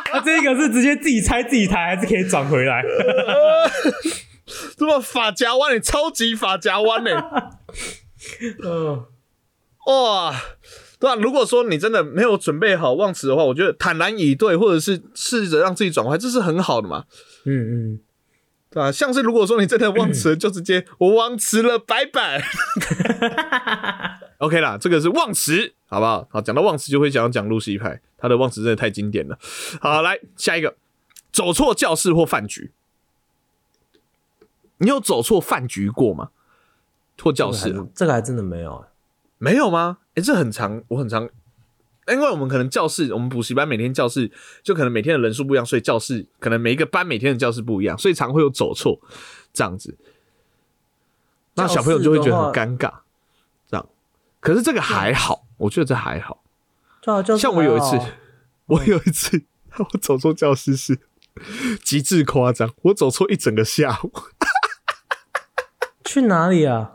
[0.13, 2.83] 那这个是直接自己拆自己台，还是可以转回来？
[4.77, 7.23] 这么发夹弯，你超级发夹弯呢！
[8.63, 9.05] 嗯，
[9.87, 10.35] 哇，
[11.03, 17.03] 对啊，如果说你真的没有准备好忘词的话，我觉得坦然以对，或者是试着让自己转回来，这是很好的嘛。
[17.43, 17.99] 嗯嗯，
[18.69, 22.41] 对吧、像是如果说你真的忘词了，就直接我忘词了，拜拜。
[24.39, 26.25] OK 啦，这个是忘词，好不好？
[26.31, 29.37] 好，讲到忘词就会想要讲露西派，他的忘词真的太经典了。
[29.81, 30.73] 好，来下一个，
[31.33, 32.71] 走错教室或饭局，
[34.77, 36.29] 你有走错饭局过吗？
[37.21, 37.85] 或教室、啊？
[37.93, 38.85] 这个还真的没有。
[39.43, 39.97] 没有吗？
[40.15, 41.27] 诶、这很长，我很长，
[42.07, 44.31] 因为我们可能教室，我们补习班每天教室
[44.63, 49.01] 就可能每天的人数不一样，所以教室可能每一个班每天的教室不一样，所以常会有走错
[49.51, 49.97] 这样子。
[51.55, 52.89] 那小朋友就会觉得很尴尬，
[53.69, 53.89] 这样。
[54.39, 56.41] 可是这个还好，我觉得这还好。
[57.01, 57.99] 对啊，就像我有一次，
[58.67, 59.43] 我有一次
[59.77, 60.97] 我走错教室是
[61.83, 64.13] 极致夸张，我走错一整个下午。
[66.05, 66.93] 去哪里啊？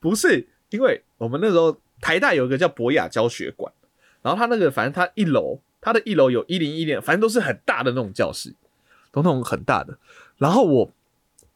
[0.00, 3.72] 不是，因为我们那时候台大有一个叫博雅教学馆，
[4.22, 8.54] 然后他那个反正他一楼，他的一楼有一零一零，反正都是很大的那种教室，
[9.10, 9.98] 都那种很大的。
[10.36, 10.92] 然后我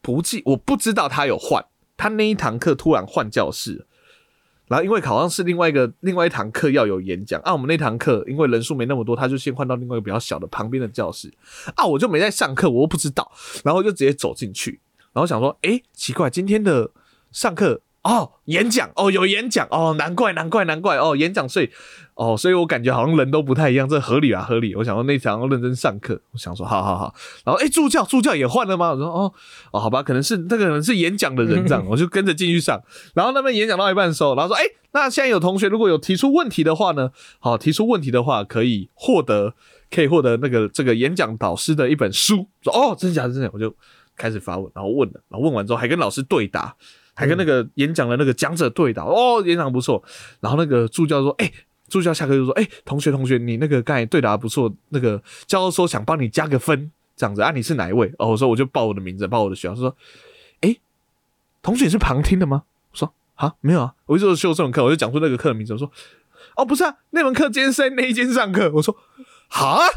[0.01, 3.85] 不记，我不知道他有换，他那一堂课突然换教室，
[4.67, 11.33] 然后因为好像是另外一个另外一堂课要有演讲啊，我们那堂课因为人数没那么多，他就先换到另外一个比较小的旁边的教室
[11.75, 13.31] 啊，我就没在上课，我又不知道，
[13.63, 14.81] 然后就直接走进去，
[15.13, 16.91] 然后想说，诶，奇怪，今天的
[17.31, 17.81] 上课。
[18.03, 21.69] 哦，演讲哦，有演讲哦，难怪难怪难怪哦，演讲所以
[22.15, 24.75] 哦，所以我感觉好像人都不太一样，这合理啊合理。
[24.75, 28.91] 我想说那场要认真上课，我想说好好好，然后哎助教助教也换了吗？
[28.91, 29.33] 我说哦
[29.71, 32.81] 哦好吧，可能是那个人是演讲的人这样， 我就跟着进去上。
[33.15, 39.53] 然后那边演讲到一半的时候，然后说哎，那现在有同学如果有提出问题的话呢，好提出问题的话可以获得
[39.89, 42.49] 可以获得那个这个演讲导师的一本书。
[42.61, 43.73] 说哦真假的真假，我就
[44.17, 46.75] 开始发问，然后问了，然后问完之后还跟老师对答。
[47.13, 50.03] 还跟那个演讲的那个讲者对答哦，演讲不错。
[50.39, 51.51] 然后那个助教说：“哎，
[51.87, 54.73] 助教下课就说：哎，同学同学，你那个刚才对答不错。
[54.89, 57.51] 那个教授说想帮你加个分，这样子啊？
[57.51, 58.11] 你是哪一位？
[58.17, 59.75] 哦，我说我就报我的名字，报我的学校。
[59.75, 59.95] 说：
[60.61, 60.75] 哎，
[61.61, 62.63] 同学是旁听的吗？
[62.91, 65.73] 我说：啊，没有啊，我就修这门课，我就讲出那个课的名字。
[65.73, 65.91] 我说：
[66.55, 68.71] 哦，不是啊，那门课今天是在那一间上课。
[68.73, 68.95] 我说：
[69.49, 69.81] 哈。”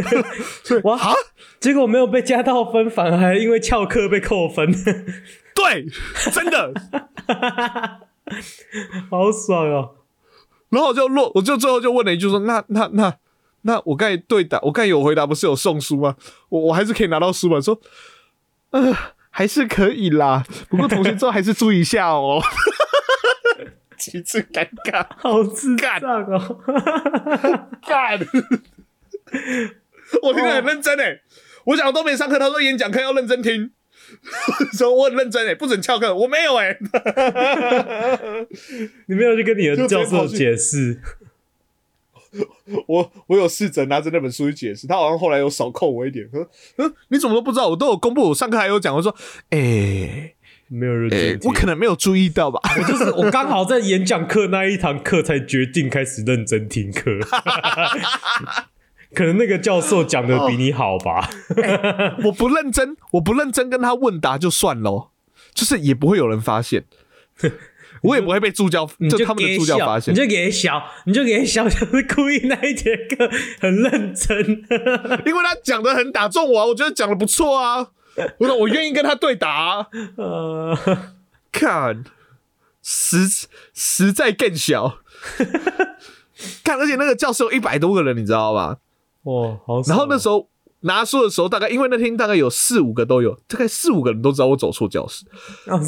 [0.84, 1.14] 哇哈！
[1.60, 4.72] 结果没有被加到分，反而还因为翘课被扣分。
[5.54, 5.86] 对，
[6.32, 6.72] 真的，
[9.10, 9.96] 好爽哦！
[10.70, 13.14] 然后我就落，我就最后就问了一句说：“那那那
[13.62, 16.16] 那，我刚才对答，我刚才有回答，不是有送书吗？
[16.48, 17.78] 我我还是可以拿到书吗？”说
[18.72, 18.96] ：“呃，
[19.30, 22.40] 还是可以啦，不过同学之后还是注意一下哦。”
[23.98, 26.58] 其次尴尬，好自干哦，
[27.86, 28.18] 干。
[30.22, 31.20] 我听得很认真诶，
[31.64, 33.70] 我讲都没上课，他说演讲课要认真听，
[34.76, 36.76] 说我很认真诶，不准翘课，我没有诶，
[39.06, 41.00] 你没有去跟你的教授解释？
[42.86, 47.68] 我我有试着拿着那本书去解释，他好像后来有少扣我一点，说嗯，你怎么都不知道？
[47.68, 49.14] 我都有公布，我上课还有讲，我说
[49.50, 50.34] 诶，
[50.68, 52.58] 没有认真，我可能没有注意到吧？
[52.78, 57.18] 我就是我刚好在演讲课那一堂课才决定开始认真听课。
[59.14, 61.28] 可能那个教授讲的比你好吧？
[62.24, 65.10] 我不认真，我不认真跟他问答就算喽，
[65.54, 66.84] 就是也不会有人发现，
[68.02, 74.38] 我也不会被助教，就他们的助教发现，你就给小，你就给小，就是故意那一节课很认真，
[75.26, 77.88] 因为他讲的很打中我，我觉得讲的不错啊，
[78.38, 80.78] 我说我愿意跟他对答， 呃，
[81.52, 82.04] 看
[82.82, 84.98] 实实在更小，
[86.64, 88.78] 看，而且那个教室有一百多个人，你知道吧？
[89.24, 89.80] 哇，好！
[89.82, 90.48] 然后那时候
[90.80, 95.24] 拿书的时候，大概因为那天大概有四五个都有，大概四五个人都知道我走错教室。
[95.66, 95.78] 啊？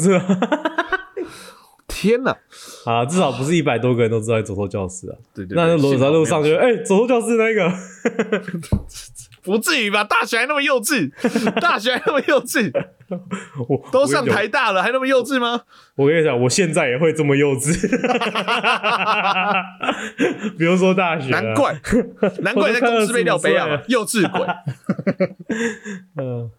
[1.87, 2.37] 天哪！
[2.85, 5.15] 啊，至少不是一百多个人都知道你走错教室啊。
[5.33, 5.55] 对对。
[5.55, 7.69] 那走在路上就哎，走错教室那个，
[9.45, 10.03] 不至于吧？
[10.03, 11.09] 大学还那么幼稚，
[11.61, 12.71] 大学还那么幼稚。
[13.69, 15.61] 我都上台大了，还那么幼稚吗？
[15.95, 17.71] 我跟你讲，我现在也会这么幼稚。
[20.57, 21.79] 比如说大学，难怪，
[22.41, 24.47] 难怪在公司被吊杯啊，幼稚鬼。
[26.17, 26.49] 嗯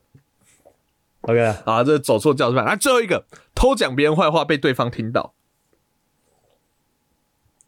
[1.23, 5.35] ，OK 啊，这走错教室啊，最后一个偷讲别人坏话被对方听到。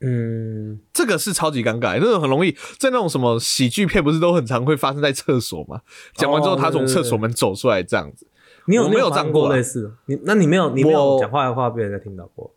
[0.00, 5.80] 嗯，这个是超级尴尬，那种很容易在那种什么喜剧片，不是都很常会发生在厕所吗？
[6.14, 8.26] 讲完之后，他从厕所门走出来，这样子。
[8.66, 9.94] 你有没有讲过类似？
[10.06, 12.54] 你那你没有，你没有讲坏的话被人家听到过？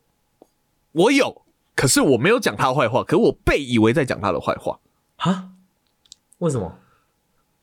[0.91, 1.41] 我有，
[1.75, 4.79] 可是我没有讲他坏话，可我被以为在讲他的坏话
[5.17, 5.49] 啊？
[6.39, 6.77] 为什么？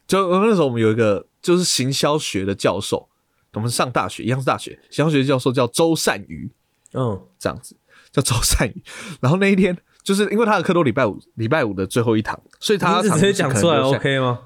[0.07, 3.09] 就那时候我们有一个就是行销学的教授，
[3.53, 6.51] 我们上大学一样是大学行销学教授叫周善瑜，
[6.95, 7.77] 嗯，这样子
[8.13, 8.83] 叫周善宇。
[9.21, 14.41] 然后那一天就是因为他的课都礼拜五，礼拜五的最后一堂，所以他直接讲出来 OK 吗？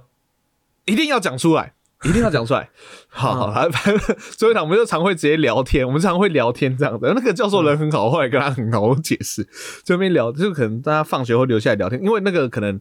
[0.85, 1.75] 一定要讲出来。
[2.05, 2.69] 一定要讲出来，
[3.07, 7.13] 好好来，反正最后一堂我们就常会直接聊天，我们常会聊天这样子。
[7.15, 9.47] 那个教授人很好，后来跟他很好解释，
[9.85, 12.81] 这边聊就可能大家放学会留下来聊天，因为那个可能。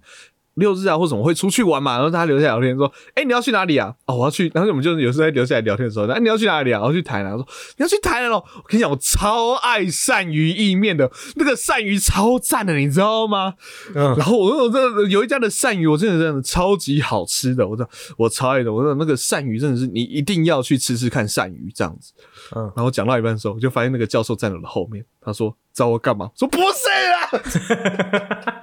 [0.55, 1.93] 六日啊，或什么会出去玩嘛？
[1.93, 4.51] 然后大家留下来聊天，说：“哎，你要去哪里啊？”哦，我要去。
[4.53, 6.79] 然后我们就有时候在留下来聊天的时候，哎，你要去哪里啊？
[6.79, 7.31] 然后去台南。
[7.31, 13.53] 说：“你要去台南哦。”我跟你讲，我超爱鳝鱼意面的，那个鳝鱼超赞的，你知道吗？
[13.95, 14.15] 嗯。
[14.17, 17.87] 然后我我这有一家的鳝鱼，我真的真的超级好吃的，我说
[18.17, 18.71] 我超爱的。
[18.73, 22.13] 我说那个鳝鱼真的是你一定要去吃吃看鳝鱼这样子。
[22.55, 22.63] 嗯。
[22.75, 27.31] 然后讲到一半的时候，我就发现那个教授站在我的后面，他说：“找我干嘛？”说：“不是啊。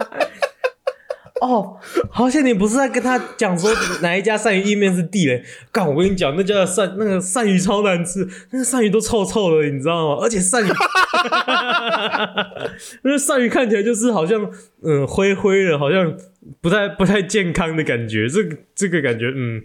[1.41, 1.77] ”哦，
[2.11, 3.71] 好像你不是在跟他讲说
[4.03, 5.45] 哪一家鳝鱼意面是地雷？
[5.71, 10.23] 干，我跟你讲，那家的鳝那个鳝鱼超难吃，那个鳝鱼都臭臭的，你知道吗？
[10.23, 10.69] 而且鳝鱼，
[13.03, 14.51] 那个鳝鱼看起来就是好像
[14.83, 16.17] 嗯灰灰的，好像
[16.61, 18.29] 不太不太健康的感觉。
[18.29, 19.63] 这个这个感觉，嗯，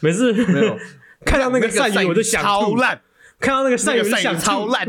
[0.00, 0.78] 每次没有
[1.26, 3.00] 看到那个鳝鱼我就想吐，超烂，
[3.40, 4.66] 看到那个鳝鱼就想吐鱼超。
[4.72, 4.88] 烂。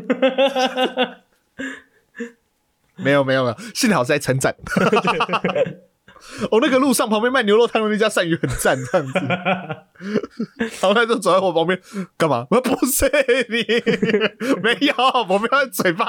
[2.98, 4.54] 没有没有没有，幸好是在称赞。
[6.52, 9.20] 哦，那个路上旁边卖牛肉汤的那家鳝鱼很赞，这样子。
[10.82, 11.80] 然后他就走在我旁边，
[12.18, 12.48] 干嘛？
[12.50, 13.06] 我说不是
[13.50, 13.64] 你，
[14.62, 14.94] 没有，
[15.28, 16.06] 我没有嘴巴，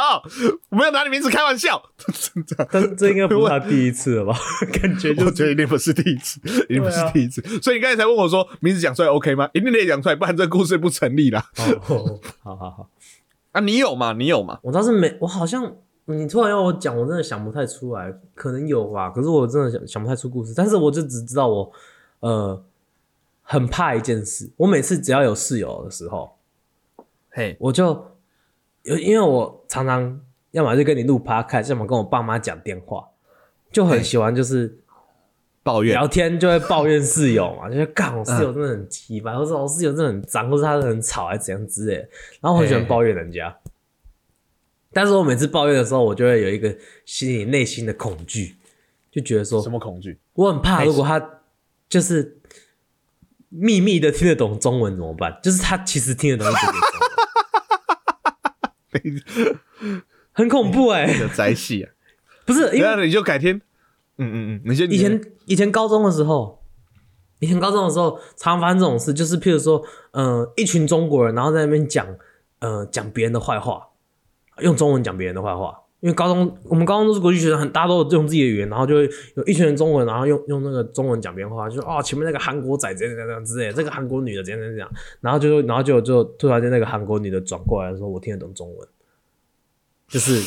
[0.68, 1.82] 我没有拿你名字开玩笑。
[2.12, 4.38] 真的但这应该不是他第一次了吧？
[4.80, 7.42] 感觉就我觉得一定不是第一次，一定不是第一次。
[7.60, 9.48] 所以你刚才才问我说名字讲出来 OK 吗？
[9.52, 11.44] 一定得讲出来，不然这个故事不成立啦。
[11.88, 12.88] 哦，好好好，
[13.52, 14.14] 啊，你有吗？
[14.16, 14.58] 你有吗？
[14.62, 15.74] 我倒是没，我好像
[16.14, 21.72] 你突然要我讲，我真的想不太出来，可能有吧，可是我真的想想不太出故事，但是我就只知道我
[22.20, 22.62] 呃
[23.42, 26.36] 很怕一件事，我每次只要有室友的时候，
[27.30, 27.86] 嘿，我就
[28.82, 30.20] 有因为我常常
[30.52, 33.08] 要么就跟你录 podcast，要么跟我爸妈讲电话，
[33.70, 34.78] 就很喜欢就是
[35.62, 35.94] 抱怨。
[35.94, 42.08] 聊天就会抱怨室友嘛，就是干我室友真的很鸡巴，或者我室友真的很脏，或者他很吵，还是怎样之类的。
[42.40, 43.54] 然后我很喜欢抱怨人家，
[44.92, 48.56] 但是我每次抱怨的时候，我就会有一个心里内心的恐惧，
[49.10, 50.18] 就觉得说什么恐惧？
[50.34, 51.42] 我很怕，如果他
[51.88, 52.38] 就是
[53.48, 55.38] 秘密的听得懂中文怎么办？
[55.42, 56.72] 就是他其实听得懂一点
[59.02, 59.40] 点中
[59.88, 61.92] 文， 很恐怖哎、有宅系啊！
[62.44, 63.60] 不是因为你就改天，
[64.18, 66.64] 嗯嗯嗯，你先以前以前高中的时候，
[67.38, 72.06] 以前高中的时候，常发生这种事，就是譬如说，呃，一群中国人，然后在那边讲，
[72.58, 73.89] 呃，讲别人的坏话，
[74.62, 75.76] 用中文讲别人的坏话。
[76.00, 88.88] 因为高中我们高中都是国际学生，很大家都有用自己的语言，然后就会有一群人中文，然后用用那个中文讲别人话，就说哦前面那个韩国仔怎样怎样样之类，这个韩国女的怎样怎样然后就然后就就突然间那个韩国女的转过来说，我听得懂中文，
[90.08, 90.40] 就是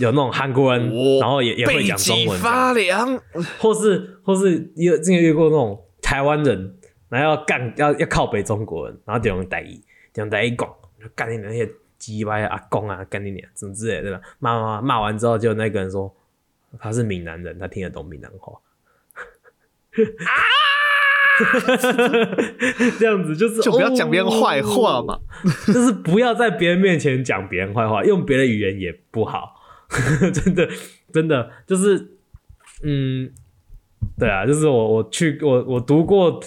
[0.00, 0.90] 有那种韩国人，
[1.20, 3.20] 然后也也会讲中文，发凉，
[3.60, 6.74] 或是或是有之前遇过那种台湾人，
[7.10, 9.78] 然后要干要要靠北中国人，然后就用台语，
[10.14, 10.66] 就用台语讲，
[11.02, 11.70] 就干你那些
[12.06, 14.20] 鸡巴阿公啊，干你娘怎么之类的，对吧？
[14.38, 16.14] 骂骂骂骂完之后，就那个人说
[16.78, 18.52] 他是闽南人，他听得懂闽南话。
[22.98, 25.14] 这样子就是就不要讲别人坏话嘛。
[25.14, 25.20] 哦
[25.66, 29.54] 就是不要在别人面前讲别人坏话，用别的语言也不好，
[30.32, 30.68] 真的
[31.12, 32.16] 真的就是，
[32.82, 33.30] 嗯，
[34.18, 36.40] 对啊，就是我我去我我读过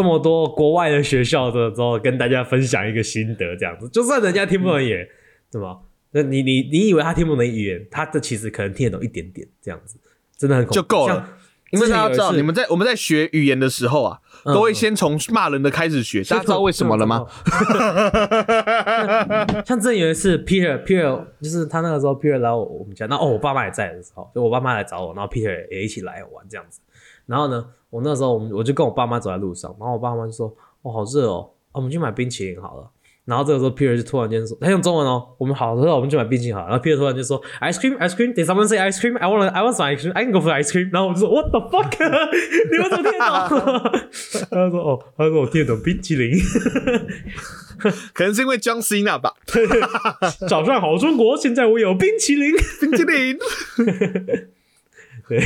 [0.00, 5.06] 这么多国外的学校的之后，跟大家分享一个心得，这样子，就算人家听不懂也，
[5.50, 5.82] 怎么？
[6.12, 9.98] 那你你你以为他听不懂语言，他这其实可能听得懂一点点，这样子，
[10.38, 11.28] 真的很恐怖就够了像
[11.72, 16.24] 因为大家知道，你们在我们在学语言的时候啊，嗯都会先从骂人的开始学。
[16.24, 17.26] 大家知道为什么了吗？？
[19.66, 26.80] 像之前有一次，Peter Peter 就是他那个时候 Peter 来我我们家，那哦我爸妈也在的时候，就我爸妈来找我，然后 Peter 也一起来玩这样子。
[27.30, 32.90] 然后呢，我那时候我们我就跟我爸妈走在路上，然后我爸妈就说：“哦好热哦，啊我们去买冰淇淋好了。”
[33.26, 36.68] 然后这个时候 Peter 就突然间说，他用中文哦，我们好热，我们去买冰淇淋好了。
[36.70, 39.16] 然后 Peter 突然就说：“ice cream ice cream。” Did someone say ice cream?
[39.18, 40.12] I want I want some ice cream.
[40.14, 40.90] I can go for ice cream.
[40.92, 41.92] 然后我就说：“What the fuck？
[42.72, 43.30] 你们怎么听得懂？”
[44.50, 46.36] 他就说：“哦，他说我听得懂冰淇淋。
[48.12, 49.34] ”可能是因为 John Cena 吧，
[50.48, 51.36] 早上好，中国！
[51.36, 52.52] 现在我有冰淇淋。
[52.80, 53.38] 冰淇淋。
[55.28, 55.38] 对，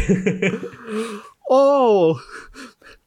[1.50, 2.16] 哦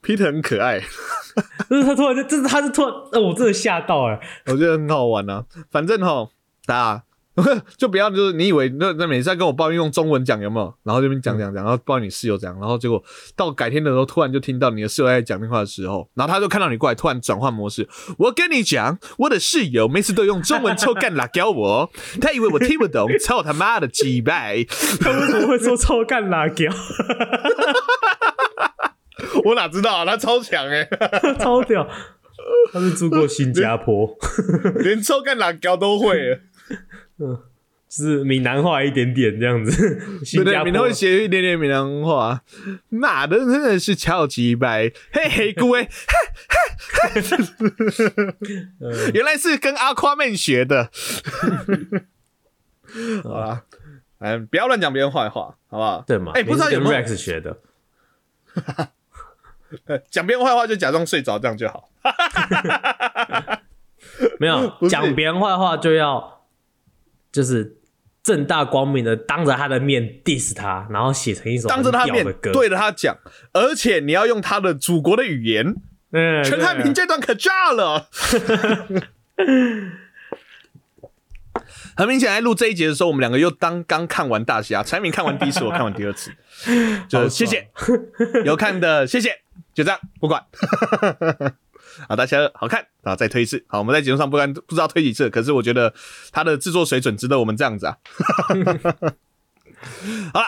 [0.03, 0.79] ，Peter 很可爱，
[1.69, 5.45] 就是他突然就，就是他是突然，呃，我真的吓到了、我觉得很好玩啊。
[5.71, 6.29] 反正哈，
[6.65, 7.03] 大家
[7.77, 10.73] 就不要就是你以为那那每次在跟我抱怨用中文讲有没有？
[10.83, 13.03] 然后这边讲讲讲，然后抱怨你室友讲，然后结果
[13.35, 17.87] 到改天的时候，突然就听到你的室友在讲电话的时候，然后他就看到你过来，突然转换模式。
[18.17, 24.65] 我跟你讲，我的室友每次都用中文臭干辣椒我，他以为我听不懂，操他妈的鸡掰！
[24.99, 26.65] 他为什么会说臭干辣椒？
[29.45, 30.87] 我哪知道啊，他超强哎、
[31.39, 31.87] 超屌！
[32.73, 34.15] 他是住过新加坡，
[34.79, 36.41] 连臭干辣椒都会。
[37.17, 37.43] 就
[37.89, 39.71] 是闽南话一点点这样子。
[40.35, 42.41] 对 对，闽南会学一点点闽南话，
[42.89, 45.87] 妈的，真的是超级白，嘿嘿各位，
[48.81, 50.89] 呃原来是跟阿夸妹学的。
[53.23, 53.63] 好啦，
[54.19, 56.03] 哎，不要乱讲别人坏话，好不好？
[56.07, 56.31] 对嘛？
[56.35, 57.57] 哎，不知道有没有 Rex 学的？
[59.85, 61.89] 呃讲别人坏话就假装睡着，这样就好。
[64.39, 66.36] 没有讲别人坏话就要
[67.31, 67.77] 就是
[68.23, 73.17] 正大光明的当着他的面 diss 他，然后写成一首当着他面对着他讲，
[73.53, 75.75] 而且你要用他的祖国的语言。
[76.11, 78.07] 嗯，陈汉平这段可炸了。
[81.97, 86.31] 很明显，在录这一节的时候，我们两个又当刚看完大侠，柴明看完第一次，我看完第二次，
[87.09, 87.67] 就谢谢
[88.45, 89.41] 有看的，谢谢，
[89.73, 90.45] 就这样，不管。
[92.07, 93.63] 好，大家好看啊，再推一次。
[93.67, 95.93] 好，我们在节目上不敢不知道推几次，可是我觉得
[96.31, 97.97] 它的制作水准值得我们这样子啊。
[100.33, 100.45] 好了，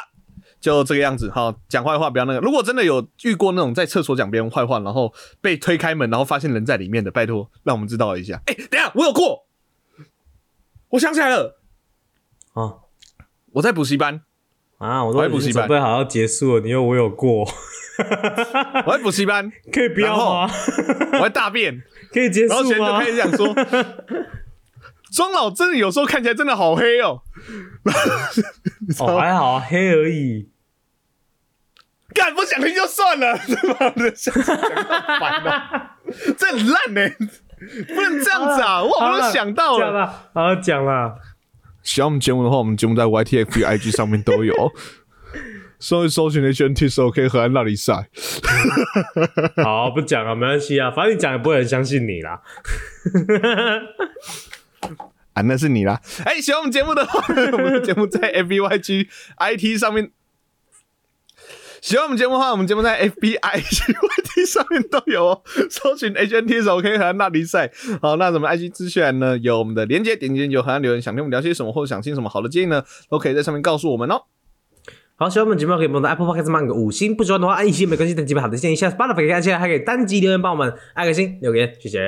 [0.59, 1.29] 就这个样子。
[1.29, 2.39] 哈，讲坏话不要那个。
[2.39, 8.41] 如果真的有遇过那种在厕所讲别人坏话，然后被推开门，然后发现人在里面的，拜托让我们知道一下。
[8.45, 9.47] 哎，等下我有过，
[10.89, 11.59] 我想起来了
[12.53, 12.75] 啊，
[13.53, 14.21] 我在补习班
[14.77, 17.47] 啊，我在补习班，准备好要结束了，你又我有过。
[18.85, 20.49] 我在补习班，可以不要吗？
[21.13, 21.81] 我在大便，
[22.13, 22.55] 可以结束吗？
[22.55, 23.55] 然后学就开始讲说，
[25.13, 27.21] 庄老真的有时候看起来真的好黑哦。
[28.99, 30.49] 哦，还好，黑而已。
[32.13, 35.91] 干不想听就算了，他妈的，讲烦了，
[36.37, 37.07] 这很烂呢，
[37.87, 38.81] 不能这样子啊！
[38.83, 41.15] 我好像想到了，好讲了。
[41.83, 44.53] 喜欢我们节目的话，我们节目在 YTF IG 上面都有。
[45.79, 48.09] 搜一搜寻 HNT 时候可以和那里赛。
[49.63, 52.41] 好，不讲了，没关系啊，反正你讲也不会很相信你啦。
[55.33, 56.01] 啊，那是你啦。
[56.25, 57.23] 哎，喜欢我们节目的话，
[57.53, 59.07] 我们的节目在 FBYG
[59.37, 60.11] IT 上面。
[61.81, 65.41] 喜欢我们节目的话，我们节目在 FBIGYT 上面都有哦。
[65.69, 67.71] 搜寻 HNT 时候可以和那里赛。
[68.01, 69.37] 好，那什么 IG 资讯呢？
[69.37, 74.23] 有我们的连接，点击就和留言，想听我们聊些什么，或者想听什么好的建议呢，都可以在上面告诉我们哦。
[75.19, 81.99] 好，喜欢我们节目可以帮我们 Apple Podcast 按个五星，不喜欢的话按一星没关系，等几本好的建议，下次八的可以按起来，还可以单击留言帮我们按个星留言，谢谢。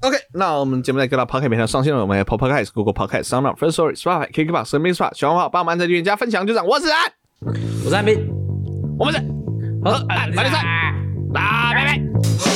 [0.00, 6.66] OK，那我们节目在各大 Podcast 平台上线了，我们 Apple Podcast、Google Podcast、Sound、First Story、Spotify、KKBox、s m i t Spot，喜欢的话帮我们按赞、留言、加分享，就这样。
[6.66, 7.12] 我是安，
[7.84, 8.28] 我是安斌，
[8.98, 9.20] 我们是
[9.84, 10.50] 好安，拜拜，
[11.32, 12.53] 拜拜。